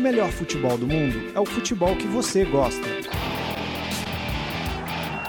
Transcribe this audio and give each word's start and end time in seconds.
o 0.00 0.02
melhor 0.02 0.30
futebol 0.30 0.78
do 0.78 0.86
mundo 0.86 1.30
é 1.34 1.38
o 1.38 1.44
futebol 1.44 1.94
que 1.94 2.06
você 2.06 2.42
gosta. 2.46 2.88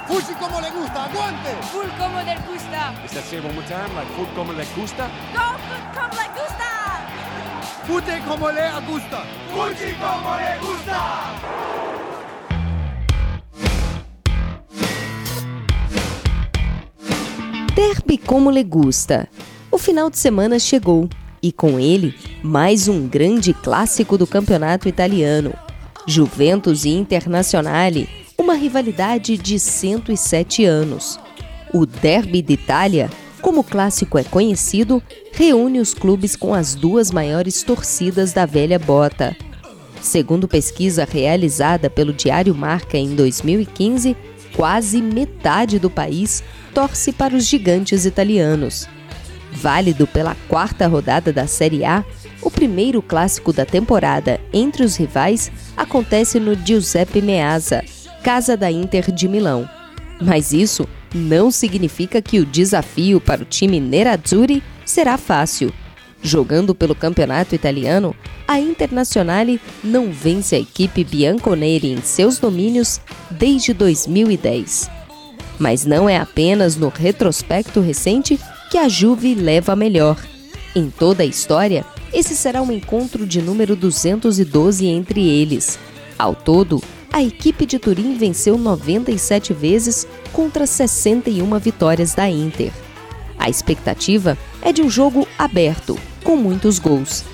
Fuji 0.07 0.33
como 0.39 0.61
le 0.61 0.71
gusta, 0.71 0.99
aguante! 1.01 1.49
Full 1.71 1.89
como 1.97 2.17
le 2.23 2.35
gusta. 2.47 2.93
Is 3.05 3.11
that 3.11 3.25
say 3.25 3.39
one 3.39 3.53
more 3.53 3.67
time? 3.67 3.93
Like 3.93 4.09
como 4.33 4.53
le 4.53 4.65
gusta? 4.73 5.09
Go 5.33 5.57
food 5.67 5.83
como 5.93 6.15
le 6.15 6.27
gusta. 6.39 6.69
Fute 7.85 8.21
como 8.25 8.49
le 8.49 8.71
gusta! 8.87 9.25
Fuji 9.51 9.93
como 9.99 10.35
le 10.37 10.57
gusta. 10.61 10.99
Derby 17.75 18.17
como 18.17 18.51
le 18.51 18.63
gusta. 18.63 19.27
O 19.69 19.77
final 19.77 20.09
de 20.09 20.17
semana 20.17 20.59
chegou 20.59 21.09
e 21.41 21.51
com 21.51 21.79
ele 21.79 22.13
mais 22.43 22.87
um 22.87 23.07
grande 23.07 23.53
clássico 23.53 24.17
do 24.17 24.27
campeonato 24.27 24.87
italiano. 24.87 25.53
Juventus 26.07 26.85
e 26.85 26.89
Internazionale, 26.89 28.09
uma 28.37 28.53
rivalidade 28.53 29.37
de 29.37 29.59
107 29.59 30.65
anos. 30.65 31.19
O 31.73 31.85
Derby 31.85 32.41
d'Italia, 32.41 33.09
como 33.41 33.61
o 33.61 33.63
clássico 33.63 34.17
é 34.17 34.23
conhecido, 34.23 35.01
reúne 35.31 35.79
os 35.79 35.93
clubes 35.93 36.35
com 36.35 36.53
as 36.53 36.75
duas 36.75 37.11
maiores 37.11 37.63
torcidas 37.63 38.33
da 38.33 38.45
velha 38.45 38.77
bota. 38.77 39.35
Segundo 40.01 40.47
pesquisa 40.47 41.07
realizada 41.09 41.89
pelo 41.89 42.11
Diário 42.11 42.55
Marca 42.55 42.97
em 42.97 43.15
2015, 43.15 44.17
quase 44.55 45.01
metade 45.01 45.79
do 45.79 45.89
país 45.89 46.43
torce 46.73 47.11
para 47.11 47.35
os 47.35 47.45
gigantes 47.45 48.05
italianos. 48.05 48.87
Válido 49.51 50.07
pela 50.07 50.35
quarta 50.47 50.87
rodada 50.87 51.33
da 51.33 51.45
Série 51.45 51.83
A, 51.83 52.03
o 52.41 52.49
primeiro 52.49 53.01
clássico 53.01 53.51
da 53.51 53.65
temporada 53.65 54.39
entre 54.53 54.83
os 54.83 54.95
rivais 54.95 55.51
acontece 55.75 56.39
no 56.39 56.55
Giuseppe 56.55 57.21
Meazza, 57.21 57.83
casa 58.23 58.55
da 58.55 58.71
Inter 58.71 59.11
de 59.11 59.27
Milão. 59.27 59.69
Mas 60.21 60.53
isso 60.53 60.87
não 61.13 61.51
significa 61.51 62.21
que 62.21 62.39
o 62.39 62.45
desafio 62.45 63.19
para 63.19 63.41
o 63.41 63.45
time 63.45 63.79
Nerazzurri 63.79 64.63
será 64.85 65.17
fácil. 65.17 65.73
Jogando 66.23 66.75
pelo 66.75 66.93
campeonato 66.93 67.55
italiano, 67.55 68.15
a 68.47 68.59
Internazionale 68.59 69.59
não 69.83 70.11
vence 70.11 70.55
a 70.55 70.59
equipe 70.59 71.03
bianconeri 71.03 71.91
em 71.91 72.01
seus 72.01 72.37
domínios 72.37 73.01
desde 73.29 73.73
2010. 73.73 74.89
Mas 75.57 75.85
não 75.85 76.07
é 76.07 76.17
apenas 76.17 76.75
no 76.75 76.89
retrospecto 76.89 77.79
recente 77.81 78.39
que 78.71 78.77
a 78.77 78.87
Juve 78.87 79.35
leva 79.35 79.73
a 79.73 79.75
melhor. 79.75 80.17
Em 80.73 80.89
toda 80.89 81.23
a 81.23 81.25
história, 81.25 81.85
esse 82.13 82.33
será 82.37 82.61
um 82.61 82.71
encontro 82.71 83.27
de 83.27 83.41
número 83.41 83.75
212 83.75 84.87
entre 84.87 85.27
eles. 85.27 85.77
Ao 86.17 86.33
todo, 86.33 86.81
a 87.11 87.21
equipe 87.21 87.65
de 87.65 87.77
Turim 87.77 88.15
venceu 88.15 88.57
97 88.57 89.53
vezes 89.53 90.07
contra 90.31 90.65
61 90.65 91.59
vitórias 91.59 92.13
da 92.13 92.29
Inter. 92.29 92.71
A 93.37 93.49
expectativa 93.49 94.37
é 94.61 94.71
de 94.71 94.81
um 94.81 94.89
jogo 94.89 95.27
aberto, 95.37 95.99
com 96.23 96.37
muitos 96.37 96.79
gols. 96.79 97.25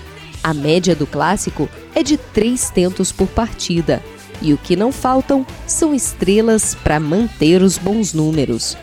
A 0.44 0.56
média 0.56 0.96
do 0.96 1.06
clássico 1.06 1.70
é 1.94 2.02
de 2.02 2.18
três 2.18 2.72
tentos 2.72 3.12
por 3.12 3.28
partida, 3.28 4.04
e 4.42 4.54
o 4.54 4.58
que 4.58 4.76
não 4.76 4.92
faltam 4.92 5.46
são 5.68 5.94
estrelas 5.94 6.74
para 6.74 7.00
manter 7.00 7.62
os 7.62 7.78
bons 7.78 8.12
números. 8.12 8.76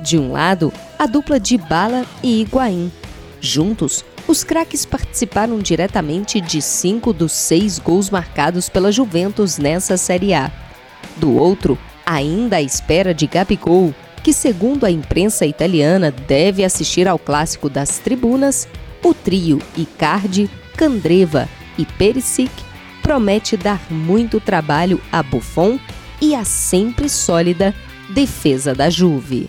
De 0.00 0.18
um 0.18 0.32
lado, 0.32 0.72
a 0.98 1.06
dupla 1.06 1.40
de 1.40 1.56
Bala 1.56 2.04
e 2.22 2.40
Higuaín. 2.40 2.92
Juntos, 3.40 4.04
os 4.28 4.42
craques 4.44 4.84
participaram 4.84 5.58
diretamente 5.58 6.40
de 6.40 6.60
cinco 6.60 7.12
dos 7.12 7.32
seis 7.32 7.78
gols 7.78 8.10
marcados 8.10 8.68
pela 8.68 8.92
Juventus 8.92 9.58
nessa 9.58 9.96
Série 9.96 10.34
A. 10.34 10.50
Do 11.16 11.34
outro, 11.36 11.78
ainda 12.04 12.56
à 12.56 12.62
espera 12.62 13.14
de 13.14 13.26
Gabigol, 13.26 13.94
que, 14.22 14.32
segundo 14.32 14.84
a 14.84 14.90
imprensa 14.90 15.46
italiana, 15.46 16.10
deve 16.10 16.64
assistir 16.64 17.06
ao 17.06 17.18
clássico 17.18 17.70
das 17.70 17.98
tribunas, 17.98 18.68
o 19.02 19.14
trio 19.14 19.60
Icardi, 19.76 20.50
Candreva 20.76 21.48
e 21.78 21.86
Perisic 21.86 22.50
promete 23.02 23.56
dar 23.56 23.80
muito 23.88 24.40
trabalho 24.40 25.00
a 25.12 25.22
Buffon 25.22 25.78
e 26.20 26.34
a 26.34 26.44
sempre 26.44 27.08
sólida 27.08 27.72
defesa 28.10 28.74
da 28.74 28.90
Juve. 28.90 29.48